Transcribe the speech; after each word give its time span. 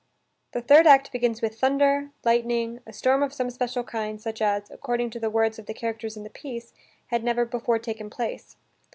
The 0.53 0.63
third 0.63 0.87
act 0.87 1.11
begins 1.11 1.43
with 1.43 1.59
thunder, 1.59 2.09
lightning, 2.25 2.79
a 2.87 2.91
storm 2.91 3.21
of 3.21 3.31
some 3.31 3.51
special 3.51 3.83
kind 3.83 4.19
such 4.19 4.41
as, 4.41 4.71
according 4.71 5.11
to 5.11 5.19
the 5.19 5.29
words 5.29 5.59
of 5.59 5.67
the 5.67 5.75
characters 5.75 6.17
in 6.17 6.23
the 6.23 6.31
piece, 6.31 6.73
had 7.09 7.23
never 7.23 7.45
before 7.45 7.77
taken 7.77 8.09
place. 8.09 8.55